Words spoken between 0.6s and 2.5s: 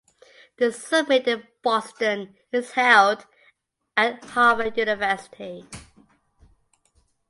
summit in Boston